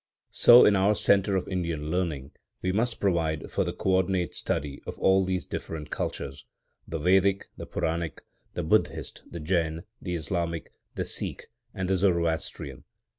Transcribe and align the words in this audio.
So, 0.31 0.65
in 0.65 0.75
our 0.75 0.95
centre 0.95 1.35
of 1.35 1.47
Indian 1.47 1.91
learning, 1.91 2.31
we 2.63 2.71
must 2.71 2.99
provide 2.99 3.51
for 3.51 3.63
the 3.63 3.71
co 3.71 3.91
ordinate 3.97 4.33
study 4.33 4.81
of 4.87 4.97
all 4.97 5.23
these 5.23 5.45
different 5.45 5.91
cultures,—the 5.91 6.97
Vedic, 6.97 7.45
the 7.55 7.67
Puranic, 7.67 8.23
the 8.55 8.63
Buddhist, 8.63 9.21
the 9.29 9.39
Jain, 9.39 9.83
the 10.01 10.15
Islamic, 10.15 10.73
the 10.95 11.05
Sikh 11.05 11.45
and 11.75 11.87
the 11.87 11.95
Zoroastrian. 11.97 12.83